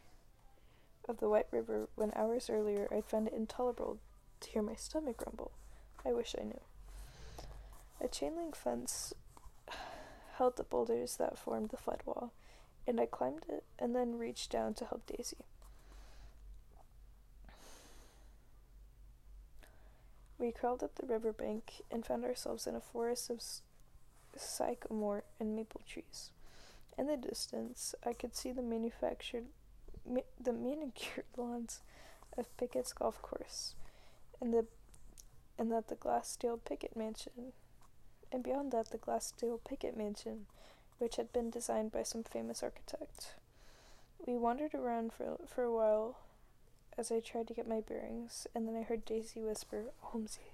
of 1.07 1.19
the 1.19 1.29
White 1.29 1.49
River 1.51 1.89
when 1.95 2.11
hours 2.17 2.49
earlier 2.49 2.89
I'd 2.91 3.05
found 3.05 3.29
it 3.29 3.35
intolerable 3.35 3.99
to 4.41 4.51
hear 4.51 4.63
my 4.63 4.75
stomach 4.75 5.23
rumble? 5.27 5.53
I 6.07 6.13
wish 6.13 6.35
I 6.41 6.45
knew. 6.45 6.61
A 8.01 8.09
chain 8.09 8.37
link 8.37 8.57
fence 8.57 9.13
held 10.37 10.57
the 10.57 10.65
boulders 10.65 11.17
that 11.17 11.39
formed 11.39 11.69
the 11.69 11.77
flood 11.77 12.01
wall, 12.07 12.33
and 12.87 12.99
I 12.99 13.07
climbed 13.07 13.45
it 13.49 13.65
and 13.79 13.95
then 13.95 14.19
reached 14.19 14.51
down 14.51 14.73
to 14.75 14.87
help 14.87 15.07
Daisy. 15.07 15.45
We 20.39 20.51
crawled 20.51 20.83
up 20.83 20.95
the 20.95 21.07
river 21.07 21.33
bank 21.33 21.83
and 21.91 22.05
found 22.07 22.25
ourselves 22.25 22.67
in 22.67 22.75
a 22.75 22.81
forest 22.81 23.29
of 23.29 23.43
sycamore 24.39 25.25
and 25.39 25.55
maple 25.55 25.83
trees. 25.87 26.31
In 26.99 27.07
the 27.07 27.17
distance, 27.17 27.95
I 28.05 28.13
could 28.13 28.37
see 28.37 28.53
the 28.53 28.63
manufactured, 28.63 29.47
ma- 30.07 30.21
the 30.41 30.53
manicured 30.53 31.25
lawns 31.37 31.81
of 32.37 32.55
Pickett's 32.57 32.93
golf 32.93 33.21
course, 33.23 33.75
and 34.41 34.53
the, 34.53 34.67
and 35.59 35.71
that 35.73 35.89
the 35.89 35.97
Glassdale 35.97 36.59
Pickett 36.65 36.97
mansion, 36.97 37.53
and 38.31 38.43
beyond 38.43 38.73
that 38.73 38.91
the 38.91 38.99
Glassdale 38.99 39.61
Pickett 39.65 39.97
mansion, 39.97 40.47
which 40.99 41.17
had 41.17 41.33
been 41.33 41.51
designed 41.51 41.93
by 41.93 42.03
some 42.03 42.23
famous 42.23 42.63
architect. 42.63 43.35
We 44.27 44.37
wandered 44.37 44.75
around 44.75 45.13
for 45.13 45.39
for 45.47 45.65
a 45.65 45.73
while, 45.73 46.19
as 46.97 47.11
I 47.11 47.21
tried 47.21 47.49
to 47.49 47.55
get 47.55 47.69
my 47.69 47.81
bearings, 47.81 48.47
and 48.55 48.69
then 48.69 48.77
I 48.77 48.83
heard 48.83 49.05
Daisy 49.05 49.41
whisper, 49.41 49.87
Holmesy. 50.01 50.52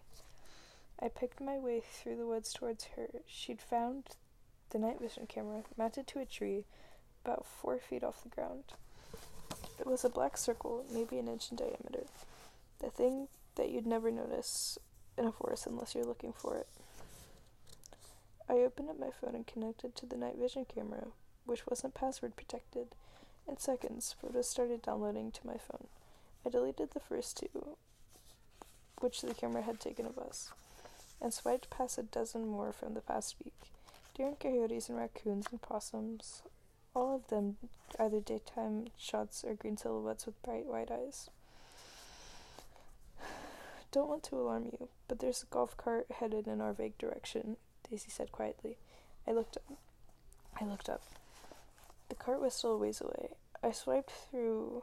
I 1.01 1.09
picked 1.09 1.41
my 1.41 1.59
way 1.59 1.81
through 1.81 2.17
the 2.17 2.27
woods 2.27 2.53
towards 2.53 2.89
her. 2.97 3.09
She'd 3.27 3.61
found 3.61 4.05
the 4.71 4.79
night 4.79 5.01
vision 5.01 5.27
camera 5.27 5.63
mounted 5.77 6.07
to 6.09 6.21
a 6.21 6.27
tree 6.27 6.65
about 7.25 7.47
four 7.47 7.79
feet 7.79 8.03
off 8.03 8.23
the 8.23 8.29
ground. 8.29 8.65
It 9.79 9.87
was 9.87 10.05
a 10.05 10.09
black 10.09 10.37
circle, 10.37 10.85
maybe 10.93 11.19
an 11.19 11.29
inch 11.29 11.51
in 11.51 11.57
diameter. 11.57 12.05
The 12.81 12.91
thing 12.91 13.29
that 13.55 13.71
you'd 13.71 13.87
never 13.87 14.11
notice 14.11 14.79
in 15.17 15.25
a 15.27 15.33
forest 15.33 15.67
unless 15.67 15.95
you're 15.95 16.05
looking 16.05 16.33
for 16.33 16.57
it. 16.57 16.69
I 18.49 18.55
opened 18.55 18.91
up 18.91 18.99
my 18.99 19.11
phone 19.11 19.35
and 19.35 19.47
connected 19.47 19.95
to 19.97 20.07
the 20.07 20.17
night 20.17 20.37
vision 20.39 20.65
camera, 20.65 21.09
which 21.45 21.67
wasn't 21.67 21.95
password 21.95 22.35
protected. 22.35 22.89
In 23.47 23.59
seconds, 23.59 24.15
photos 24.21 24.49
started 24.49 24.83
downloading 24.83 25.31
to 25.33 25.47
my 25.47 25.57
phone. 25.59 25.87
I 26.45 26.51
deleted 26.51 26.91
the 26.91 27.01
first 27.01 27.37
two, 27.37 27.77
which 29.01 29.21
the 29.21 29.35
camera 29.35 29.63
had 29.63 29.81
taken 29.81 30.07
of 30.07 30.19
us, 30.19 30.53
and 31.21 31.33
swiped 31.33 31.71
past 31.71 31.99
a 31.99 32.03
dozen 32.03 32.47
more 32.47 32.73
from 32.73 32.95
the 32.95 33.01
past 33.01 33.37
week. 33.45 33.55
Deer 34.15 34.29
and 34.29 34.39
coyotes 34.39 34.89
and 34.89 34.99
raccoons 34.99 35.47
and 35.51 35.63
possums, 35.63 36.43
all 36.95 37.15
of 37.15 37.29
them 37.29 37.57
either 37.99 38.21
daytime 38.21 38.87
shots 38.97 39.45
or 39.45 39.55
green 39.55 39.77
silhouettes 39.77 40.27
with 40.27 40.43
bright 40.43 40.67
white 40.67 40.91
eyes. 40.91 41.31
Don't 43.93 44.09
want 44.09 44.23
to 44.25 44.37
alarm 44.37 44.65
you, 44.67 44.89
but 45.07 45.21
there's 45.21 45.43
a 45.43 45.47
golf 45.55 45.77
cart 45.77 46.07
headed 46.19 46.47
in 46.47 46.61
our 46.61 46.73
vague 46.73 46.99
direction, 46.99 47.57
Daisy 47.89 48.11
said 48.11 48.33
quietly. 48.33 48.77
I 49.27 49.33
looked 49.33 49.57
up. 49.57 49.79
I 50.61 50.65
looked 50.65 50.89
up. 50.89 51.03
The 52.09 52.15
cart 52.15 52.41
was 52.41 52.55
still 52.55 52.73
a 52.73 52.79
ways 52.79 53.01
away. 53.01 53.31
I 53.63 53.73
swiped 53.73 54.11
through 54.11 54.83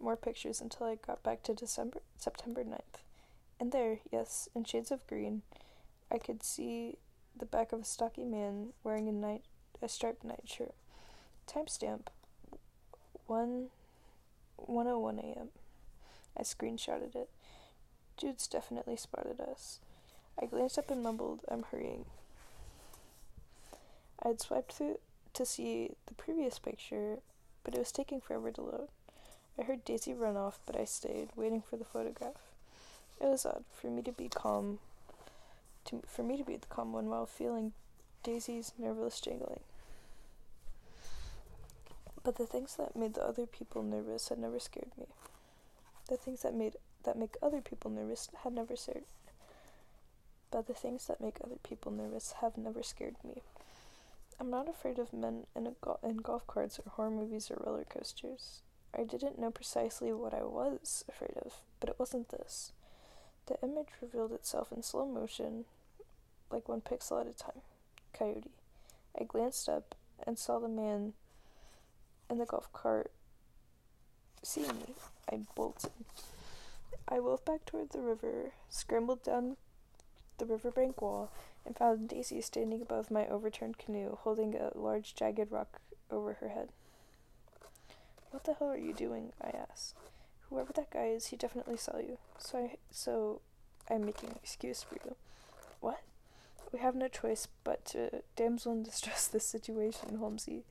more 0.00 0.16
pictures 0.16 0.60
until 0.60 0.86
I 0.86 0.96
got 0.96 1.22
back 1.22 1.42
to 1.44 1.54
December 1.54 2.00
September 2.18 2.64
9th. 2.64 3.09
And 3.60 3.70
there, 3.72 3.98
yes, 4.10 4.48
in 4.54 4.64
shades 4.64 4.90
of 4.90 5.06
green, 5.06 5.42
I 6.10 6.18
could 6.18 6.42
see 6.42 6.96
the 7.36 7.46
back 7.46 7.72
of 7.72 7.80
a 7.82 7.84
stocky 7.84 8.24
man 8.24 8.72
wearing 8.82 9.08
a 9.08 9.12
night 9.12 9.42
a 9.82 9.88
striped 9.88 10.24
nightshirt. 10.24 10.74
Timestamp 11.46 12.08
1 13.26 13.68
101 14.56 15.18
a.m. 15.18 15.48
I 16.36 16.42
screenshotted 16.42 17.14
it. 17.14 17.30
Jude's 18.16 18.46
definitely 18.46 18.96
spotted 18.96 19.40
us. 19.40 19.80
I 20.40 20.46
glanced 20.46 20.78
up 20.78 20.90
and 20.90 21.02
mumbled, 21.02 21.40
I'm 21.48 21.64
hurrying. 21.70 22.04
I 24.22 24.28
had 24.28 24.40
swiped 24.40 24.72
through 24.74 24.98
to 25.32 25.46
see 25.46 25.92
the 26.06 26.14
previous 26.14 26.58
picture, 26.58 27.18
but 27.64 27.74
it 27.74 27.78
was 27.78 27.92
taking 27.92 28.20
forever 28.20 28.50
to 28.52 28.60
load. 28.60 28.88
I 29.58 29.62
heard 29.62 29.84
Daisy 29.84 30.12
run 30.12 30.36
off, 30.36 30.60
but 30.66 30.76
I 30.76 30.84
stayed, 30.84 31.30
waiting 31.36 31.62
for 31.62 31.76
the 31.76 31.84
photograph. 31.84 32.49
It 33.20 33.26
was 33.26 33.44
odd 33.44 33.64
for 33.72 33.88
me 33.88 34.02
to 34.02 34.12
be 34.12 34.28
calm, 34.28 34.78
to, 35.86 36.02
for 36.06 36.22
me 36.22 36.36
to 36.36 36.44
be 36.44 36.56
the 36.56 36.66
calm 36.66 36.92
one 36.92 37.08
while 37.08 37.26
feeling 37.26 37.72
Daisy's 38.22 38.72
nervous 38.78 39.20
jingling. 39.20 39.60
But 42.22 42.36
the 42.36 42.46
things 42.46 42.76
that 42.76 42.96
made 42.96 43.14
the 43.14 43.24
other 43.24 43.46
people 43.46 43.82
nervous 43.82 44.28
had 44.28 44.38
never 44.38 44.58
scared 44.58 44.92
me. 44.98 45.06
The 46.08 46.16
things 46.16 46.42
that 46.42 46.54
made 46.54 46.76
that 47.04 47.16
make 47.16 47.36
other 47.42 47.60
people 47.60 47.90
nervous 47.90 48.28
had 48.42 48.52
never 48.52 48.76
scared. 48.76 49.04
But 50.50 50.66
the 50.66 50.74
things 50.74 51.06
that 51.06 51.20
make 51.20 51.38
other 51.42 51.56
people 51.62 51.92
nervous 51.92 52.32
have 52.40 52.58
never 52.58 52.82
scared 52.82 53.16
me. 53.24 53.42
I'm 54.38 54.50
not 54.50 54.68
afraid 54.68 54.98
of 54.98 55.12
men 55.12 55.46
in, 55.54 55.74
go- 55.80 55.98
in 56.02 56.18
golf 56.18 56.46
carts 56.46 56.78
or 56.78 56.90
horror 56.90 57.10
movies 57.10 57.50
or 57.50 57.62
roller 57.64 57.84
coasters. 57.84 58.60
I 58.96 59.04
didn't 59.04 59.38
know 59.38 59.50
precisely 59.50 60.12
what 60.12 60.34
I 60.34 60.42
was 60.42 61.04
afraid 61.08 61.36
of, 61.44 61.54
but 61.78 61.88
it 61.88 61.98
wasn't 61.98 62.30
this. 62.30 62.72
The 63.50 63.58
image 63.66 63.88
revealed 64.00 64.30
itself 64.30 64.70
in 64.70 64.84
slow 64.84 65.04
motion, 65.04 65.64
like 66.52 66.68
one 66.68 66.80
pixel 66.80 67.20
at 67.20 67.26
a 67.26 67.36
time. 67.36 67.62
Coyote. 68.12 68.52
I 69.20 69.24
glanced 69.24 69.68
up 69.68 69.96
and 70.24 70.38
saw 70.38 70.60
the 70.60 70.68
man 70.68 71.14
in 72.30 72.38
the 72.38 72.46
golf 72.46 72.72
cart 72.72 73.10
see 74.44 74.60
me. 74.60 74.94
I 75.28 75.40
bolted. 75.56 75.90
I 77.08 77.18
wove 77.18 77.44
back 77.44 77.64
toward 77.66 77.90
the 77.90 77.98
river, 77.98 78.52
scrambled 78.68 79.24
down 79.24 79.56
the 80.38 80.46
riverbank 80.46 81.02
wall, 81.02 81.32
and 81.66 81.76
found 81.76 82.08
Daisy 82.08 82.40
standing 82.40 82.80
above 82.80 83.10
my 83.10 83.26
overturned 83.26 83.78
canoe, 83.78 84.16
holding 84.20 84.54
a 84.54 84.70
large 84.78 85.16
jagged 85.16 85.50
rock 85.50 85.80
over 86.08 86.34
her 86.34 86.50
head. 86.50 86.68
What 88.30 88.44
the 88.44 88.54
hell 88.54 88.68
are 88.68 88.78
you 88.78 88.92
doing? 88.92 89.32
I 89.42 89.48
asked. 89.48 89.96
Whoever 90.50 90.72
that 90.72 90.90
guy 90.90 91.06
is, 91.06 91.26
he 91.26 91.36
definitely 91.36 91.76
saw 91.76 91.98
you. 91.98 92.18
So 92.38 92.58
I, 92.58 92.76
so 92.90 93.40
I'm 93.88 94.04
making 94.04 94.30
an 94.30 94.36
excuse 94.42 94.82
for 94.82 94.96
you. 94.96 95.14
What? 95.80 96.02
We 96.72 96.80
have 96.80 96.94
no 96.94 97.08
choice 97.08 97.48
but 97.64 97.84
to 97.86 98.22
damsel 98.36 98.72
in 98.72 98.82
distress 98.82 99.26
this 99.28 99.46
situation, 99.46 100.18
Holmesy, 100.18 100.64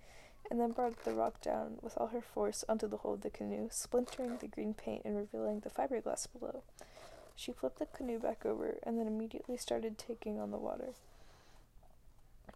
and 0.52 0.60
then 0.60 0.72
brought 0.72 1.04
the 1.04 1.14
rock 1.14 1.42
down 1.42 1.78
with 1.82 1.98
all 1.98 2.08
her 2.08 2.22
force 2.22 2.64
onto 2.68 2.88
the 2.88 2.98
hull 2.98 3.14
of 3.14 3.22
the 3.22 3.30
canoe, 3.30 3.70
splintering 3.72 4.38
the 4.38 4.48
green 4.48 4.74
paint 4.74 5.04
and 5.06 5.16
revealing 5.16 5.62
the 5.62 5.70
fiberglass 5.70 6.28
below. 6.38 6.64
She 7.36 7.54
flipped 7.54 7.80
the 7.80 7.86
canoe 7.86 8.20
back 8.20 8.46
over 8.46 8.78
and 8.84 9.00
then 9.00 9.08
immediately 9.08 9.58
started 9.58 9.98
taking 9.98 10.40
on 10.40 10.52
the 10.52 10.58
water. 10.58 10.90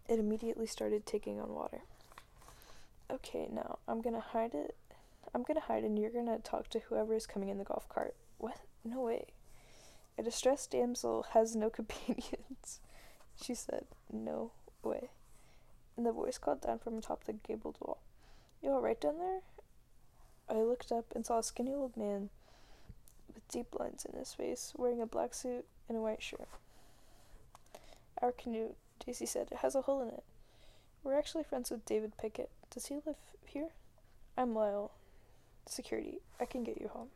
It 0.10 0.20
immediately 0.20 0.68
started 0.68 1.06
taking 1.06 1.40
on 1.40 1.54
water. 1.54 1.82
Okay, 3.10 3.48
now 3.52 3.80
I'm 3.88 4.02
gonna 4.02 4.20
hide 4.20 4.54
it 4.54 4.76
I'm 5.34 5.44
gonna 5.44 5.62
hide 5.62 5.84
and 5.84 5.98
you're 5.98 6.12
gonna 6.12 6.40
talk 6.40 6.70
to 6.70 6.80
whoever 6.80 7.14
is 7.16 7.26
coming 7.26 7.50
in 7.50 7.58
the 7.58 7.64
golf 7.64 7.90
cart. 7.90 8.16
What? 8.38 8.58
No 8.84 9.02
way. 9.02 9.28
A 10.18 10.24
distressed 10.24 10.72
damsel 10.72 11.28
has 11.32 11.56
no 11.56 11.70
companions, 11.72 12.80
she 13.42 13.56
said. 13.56 13.86
No 14.12 14.52
way. 14.84 15.10
And 15.98 16.06
the 16.06 16.12
voice 16.12 16.38
called 16.38 16.62
down 16.62 16.80
from 16.80 16.98
atop 16.98 17.24
the 17.24 17.34
gabled 17.34 17.78
wall. 17.80 18.00
You 18.62 18.72
alright 18.72 19.00
down 19.00 19.18
there? 19.18 19.42
I 20.50 20.62
looked 20.62 20.92
up 20.92 21.06
and 21.16 21.26
saw 21.26 21.40
a 21.40 21.44
skinny 21.44 21.74
old 21.74 21.98
man 21.98 22.30
with 23.34 23.48
deep 23.48 23.78
lines 23.80 24.06
in 24.06 24.18
his 24.18 24.34
face, 24.34 24.74
wearing 24.78 25.02
a 25.02 25.06
black 25.06 25.34
suit 25.34 25.66
and 25.90 25.98
a 25.98 26.02
white 26.02 26.22
shirt. 26.22 26.48
Our 28.22 28.32
canoe, 28.32 28.76
Daisy 29.06 29.26
said, 29.26 29.50
it 29.52 29.58
has 29.60 29.76
a 29.76 29.82
hole 29.82 30.02
in 30.02 30.10
it. 30.10 30.24
We're 31.04 31.18
actually 31.18 31.44
friends 31.44 31.72
with 31.72 31.86
David 31.86 32.14
Pickett. 32.18 32.50
Does 32.70 32.86
he 32.88 32.96
live 33.06 33.18
here? 33.46 33.70
I'm 34.38 34.54
Lyle, 34.54 34.92
Security. 35.66 36.20
I 36.40 36.46
can 36.46 36.64
get 36.64 36.80
you 36.80 36.90
home. 36.90 37.10